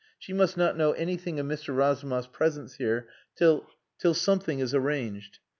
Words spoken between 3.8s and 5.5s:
till something is arranged."